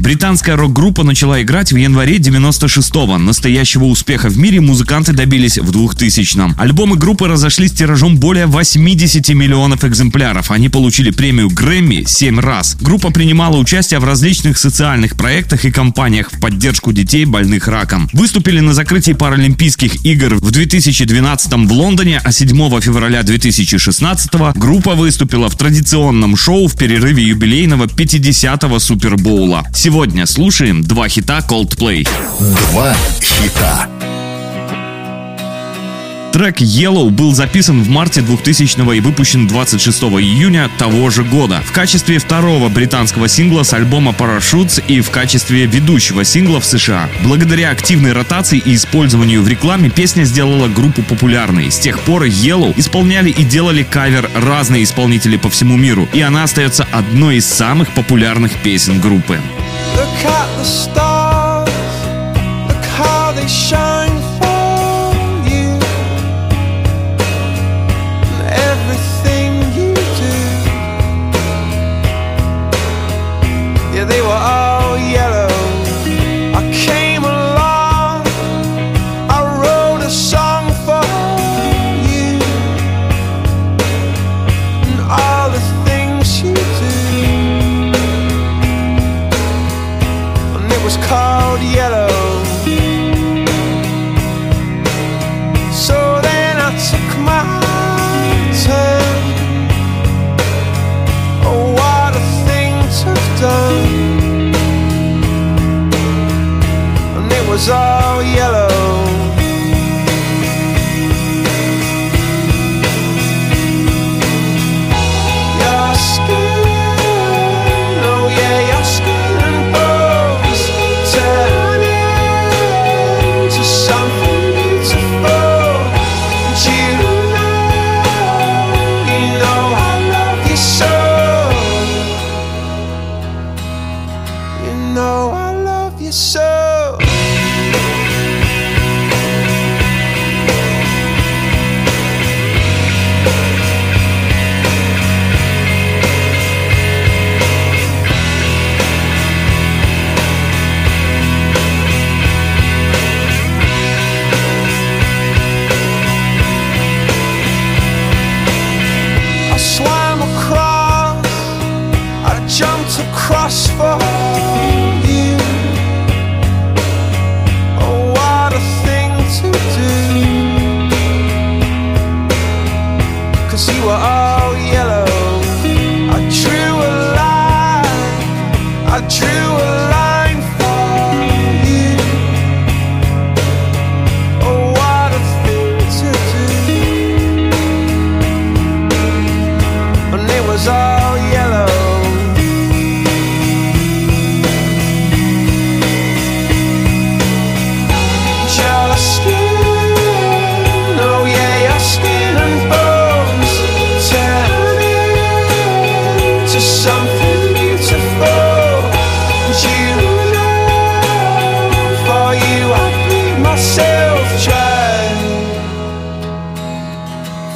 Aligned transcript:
Британская 0.00 0.56
рок-группа 0.56 1.04
начала 1.04 1.42
играть 1.42 1.72
в 1.72 1.76
январе 1.76 2.16
96-го. 2.16 3.18
Настоящего 3.18 3.84
успеха 3.84 4.30
в 4.30 4.38
мире 4.38 4.58
музыканты 4.62 5.12
добились 5.12 5.58
в 5.58 5.70
2000-м. 5.70 6.54
Альбомы 6.56 6.96
группы 6.96 7.28
разошлись 7.28 7.72
тиражом 7.72 8.16
более 8.16 8.46
80 8.46 9.28
миллионов 9.30 9.84
экземпляров. 9.84 10.50
Они 10.50 10.70
получили 10.70 11.10
премию 11.10 11.50
Грэмми 11.50 12.04
7 12.06 12.40
раз. 12.40 12.78
Группа 12.80 13.10
принимала 13.10 13.58
участие 13.58 14.00
в 14.00 14.04
различных 14.04 14.56
социальных 14.56 15.16
проектах 15.16 15.66
и 15.66 15.70
кампаниях 15.70 16.32
в 16.32 16.40
поддержку 16.40 16.92
детей, 16.92 17.26
больных 17.26 17.68
раком. 17.68 18.08
Выступили 18.14 18.60
на 18.60 18.72
закрытии 18.72 19.12
Паралимпийских 19.12 20.06
игр 20.06 20.36
в 20.36 20.50
2012 20.50 21.52
в 21.52 21.72
Лондоне, 21.72 22.22
а 22.24 22.32
7 22.32 22.48
февраля 22.80 23.22
2016 23.22 24.30
группа 24.54 24.94
выступила 24.94 25.50
в 25.50 25.56
традиционном 25.56 26.36
шоу 26.36 26.68
в 26.68 26.76
перерыве 26.76 27.22
юбилейного 27.22 27.84
50-го 27.84 28.78
Супербоула. 28.78 29.66
Сегодня 29.90 30.24
слушаем 30.24 30.84
два 30.84 31.08
хита 31.08 31.40
Coldplay. 31.40 32.08
Два 32.38 32.94
хита. 33.20 33.88
Трек 36.32 36.60
Yellow 36.60 37.10
был 37.10 37.34
записан 37.34 37.82
в 37.82 37.88
марте 37.88 38.20
2000 38.20 38.96
и 38.96 39.00
выпущен 39.00 39.48
26 39.48 40.02
июня 40.02 40.70
того 40.78 41.10
же 41.10 41.24
года 41.24 41.60
в 41.66 41.72
качестве 41.72 42.18
второго 42.18 42.68
британского 42.68 43.26
сингла 43.26 43.64
с 43.64 43.72
альбома 43.72 44.14
Parachutes 44.16 44.80
и 44.86 45.00
в 45.00 45.10
качестве 45.10 45.66
ведущего 45.66 46.22
сингла 46.22 46.60
в 46.60 46.64
США. 46.64 47.08
Благодаря 47.24 47.70
активной 47.70 48.12
ротации 48.12 48.62
и 48.64 48.76
использованию 48.76 49.42
в 49.42 49.48
рекламе 49.48 49.90
песня 49.90 50.22
сделала 50.22 50.68
группу 50.68 51.02
популярной. 51.02 51.72
С 51.72 51.80
тех 51.80 51.98
пор 52.02 52.26
Yellow 52.26 52.72
исполняли 52.78 53.30
и 53.30 53.42
делали 53.42 53.82
кавер 53.82 54.30
разные 54.36 54.84
исполнители 54.84 55.36
по 55.36 55.50
всему 55.50 55.76
миру, 55.76 56.08
и 56.12 56.20
она 56.20 56.44
остается 56.44 56.86
одной 56.92 57.38
из 57.38 57.46
самых 57.46 57.92
популярных 57.92 58.52
песен 58.62 59.00
группы. 59.00 59.40
Look 59.96 60.18
at 60.38 60.48
the 60.58 60.64
stars, 60.64 61.68
look 62.68 62.84
how 62.98 63.32
they 63.32 63.46
shine 63.46 63.99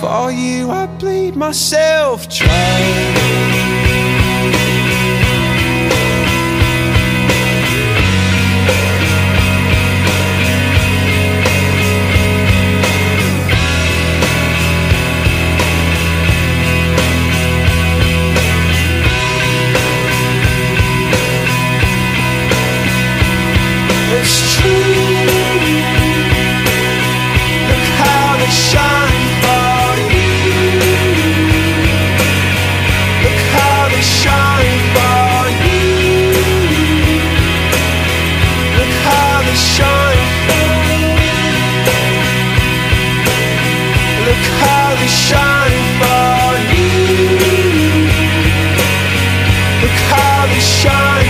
For 0.05 0.31
you, 0.31 0.71
I 0.71 0.85
bleed 0.85 1.35
myself 1.35 2.29
dry. 2.29 3.54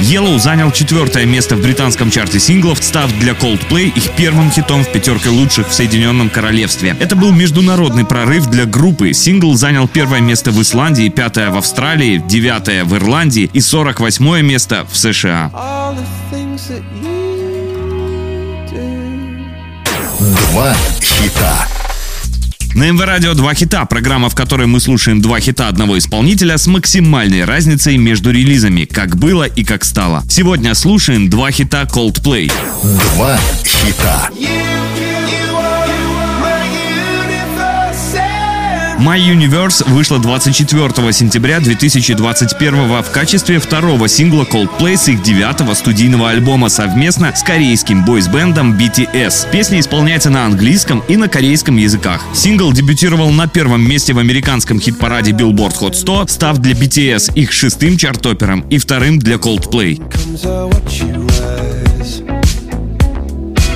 Yellow 0.04 0.38
занял 0.38 0.70
четвертое 0.70 1.24
место 1.24 1.56
в 1.56 1.62
британском 1.62 2.10
чарте 2.10 2.38
синглов, 2.38 2.84
став 2.84 3.10
для 3.20 3.32
Coldplay 3.32 3.90
их 3.94 4.10
первым 4.10 4.50
хитом 4.50 4.84
в 4.84 4.92
пятерке 4.92 5.30
лучших 5.30 5.68
в 5.68 5.72
Соединенном 5.72 6.28
Королевстве. 6.28 6.94
Это 7.00 7.16
был 7.16 7.32
международный 7.32 8.04
прорыв 8.04 8.46
для 8.48 8.66
группы. 8.66 9.14
Сингл 9.14 9.54
занял 9.54 9.88
первое 9.88 10.20
место 10.20 10.50
в 10.50 10.60
Исландии, 10.60 11.08
пятое 11.08 11.50
в 11.50 11.56
Австралии, 11.56 12.22
девятое 12.28 12.84
в 12.84 12.94
Ирландии 12.94 13.48
и 13.50 13.62
48 13.62 14.42
место 14.42 14.86
в 14.92 14.94
США. 14.94 15.50
Два 20.20 20.74
хита. 21.00 21.83
На 22.74 22.90
МВ 22.90 23.00
Радио 23.04 23.34
два 23.34 23.54
хита, 23.54 23.84
программа, 23.84 24.28
в 24.28 24.34
которой 24.34 24.66
мы 24.66 24.80
слушаем 24.80 25.20
два 25.20 25.38
хита 25.38 25.68
одного 25.68 25.96
исполнителя 25.96 26.58
с 26.58 26.66
максимальной 26.66 27.44
разницей 27.44 27.96
между 27.98 28.32
релизами, 28.32 28.84
как 28.84 29.16
было 29.16 29.44
и 29.44 29.62
как 29.62 29.84
стало. 29.84 30.24
Сегодня 30.28 30.74
слушаем 30.74 31.30
два 31.30 31.52
хита 31.52 31.82
Coldplay. 31.82 32.52
Два 32.82 33.38
хита. 33.64 34.28
You, 34.36 34.73
My 39.04 39.18
Universe 39.18 39.86
вышла 39.86 40.18
24 40.18 41.12
сентября 41.12 41.60
2021 41.60 43.02
в 43.02 43.10
качестве 43.10 43.58
второго 43.58 44.08
сингла 44.08 44.44
Coldplay 44.44 44.96
с 44.96 45.08
их 45.08 45.22
девятого 45.22 45.74
студийного 45.74 46.30
альбома 46.30 46.70
совместно 46.70 47.30
с 47.36 47.42
корейским 47.42 48.02
бойсбендом 48.06 48.78
BTS. 48.78 49.50
Песня 49.52 49.80
исполняется 49.80 50.30
на 50.30 50.46
английском 50.46 51.02
и 51.06 51.18
на 51.18 51.28
корейском 51.28 51.76
языках. 51.76 52.22
Сингл 52.32 52.72
дебютировал 52.72 53.30
на 53.30 53.46
первом 53.46 53.86
месте 53.86 54.14
в 54.14 54.18
американском 54.18 54.80
хит-параде 54.80 55.32
Billboard 55.32 55.78
Hot 55.80 55.92
100, 55.92 56.28
став 56.28 56.56
для 56.56 56.72
BTS 56.72 57.34
их 57.34 57.52
шестым 57.52 57.98
чартопером 57.98 58.62
и 58.70 58.78
вторым 58.78 59.18
для 59.18 59.36
Coldplay. 59.36 60.00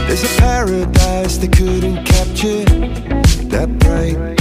There's 0.09 0.25
a 0.25 0.41
paradise 0.41 1.37
they 1.37 1.49
couldn't 1.49 2.07
capture. 2.07 2.65
That 3.51 3.79
bright 3.79 4.38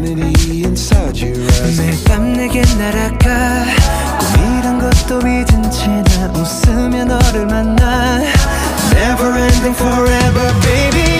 infinity 0.00 0.64
inside 0.64 1.20
your 1.20 1.36
eyes. 1.36 1.78
매일 1.78 2.04
밤 2.04 2.32
내게 2.32 2.62
날아가 2.78 3.64
꿈이란 4.18 4.78
것도 4.78 5.18
믿은 5.18 5.70
채나 5.70 6.32
웃으며 6.32 7.04
너를 7.04 7.46
만나 7.46 8.20
Never 8.92 9.36
ending 9.36 9.74
forever, 9.76 10.52
baby. 10.62 11.19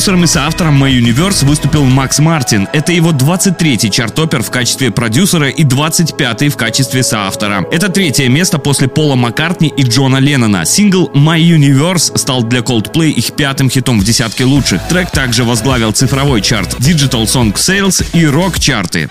Продюсером 0.00 0.24
и 0.24 0.28
соавтором 0.28 0.82
My 0.82 0.98
Universe 0.98 1.44
выступил 1.44 1.84
Макс 1.84 2.20
Мартин. 2.20 2.66
Это 2.72 2.90
его 2.90 3.10
23-й 3.10 3.90
чартопер 3.90 4.42
в 4.42 4.50
качестве 4.50 4.90
продюсера 4.90 5.50
и 5.50 5.62
25-й 5.62 6.48
в 6.48 6.56
качестве 6.56 7.02
соавтора. 7.02 7.66
Это 7.70 7.90
третье 7.90 8.26
место 8.30 8.58
после 8.58 8.88
Пола 8.88 9.14
Маккартни 9.14 9.68
и 9.68 9.82
Джона 9.82 10.16
Леннона. 10.16 10.64
Сингл 10.64 11.10
My 11.12 11.38
Universe 11.38 12.16
стал 12.16 12.44
для 12.44 12.60
Coldplay 12.60 13.10
их 13.10 13.32
пятым 13.32 13.68
хитом 13.68 14.00
в 14.00 14.04
десятке 14.04 14.44
лучших. 14.44 14.80
Трек 14.88 15.10
также 15.10 15.44
возглавил 15.44 15.92
цифровой 15.92 16.40
чарт 16.40 16.78
Digital 16.78 17.24
Song 17.24 17.52
Sales 17.52 18.02
и 18.14 18.24
рок-чарты. 18.24 19.10